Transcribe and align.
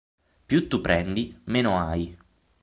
Più 0.47 0.67
tu 0.67 0.81
prendi 0.81 1.41
meno 1.43 1.77
hai. 1.77 2.17